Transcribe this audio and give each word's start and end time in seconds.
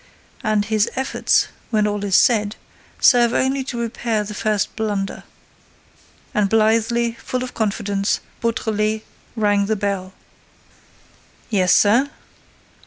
And 0.43 0.65
his 0.65 0.89
efforts, 0.95 1.49
when 1.69 1.85
all 1.85 2.03
is 2.03 2.15
said, 2.15 2.55
serve 2.99 3.33
only 3.33 3.63
to 3.65 3.77
repair 3.79 4.23
the 4.23 4.33
first 4.33 4.75
blunder." 4.75 5.21
And 6.33 6.49
blithely, 6.49 7.11
full 7.23 7.43
of 7.43 7.53
confidence, 7.53 8.19
Beautrelet 8.41 9.05
rang 9.35 9.67
the 9.67 9.75
bell. 9.75 10.13
"Yes, 11.51 11.75
sir?" 11.75 12.09